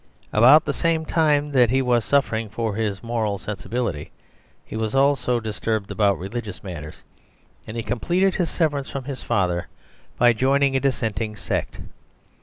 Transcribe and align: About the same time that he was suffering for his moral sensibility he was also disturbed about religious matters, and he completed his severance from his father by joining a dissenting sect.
About 0.33 0.65
the 0.65 0.73
same 0.73 1.05
time 1.05 1.51
that 1.51 1.69
he 1.69 1.79
was 1.79 2.03
suffering 2.03 2.49
for 2.49 2.73
his 2.73 3.03
moral 3.03 3.37
sensibility 3.37 4.09
he 4.65 4.75
was 4.75 4.95
also 4.95 5.39
disturbed 5.39 5.91
about 5.91 6.17
religious 6.17 6.63
matters, 6.63 7.03
and 7.67 7.77
he 7.77 7.83
completed 7.83 8.33
his 8.33 8.49
severance 8.49 8.89
from 8.89 9.03
his 9.03 9.21
father 9.21 9.67
by 10.17 10.33
joining 10.33 10.75
a 10.75 10.79
dissenting 10.79 11.35
sect. 11.35 11.81